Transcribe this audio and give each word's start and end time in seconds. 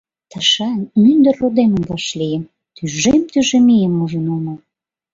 —Тышан 0.31 0.79
мӱндыр 1.01 1.35
родемым 1.41 1.83
вашлийым, 1.89 2.43
тӱжем-тӱжем 2.75 3.67
ийым 3.75 3.95
ужын 4.03 4.25
омыл. 4.35 4.57